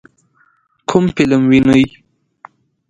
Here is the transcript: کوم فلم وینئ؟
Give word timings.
کوم 0.89 1.05
فلم 1.15 1.41
وینئ؟ 1.49 1.83